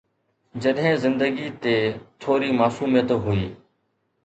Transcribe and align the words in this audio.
جڏهن 0.61 0.95
زندگي 1.03 1.47
تي 1.65 1.75
ٿوري 2.21 2.51
معصوميت 2.59 3.09
هئي. 3.25 3.45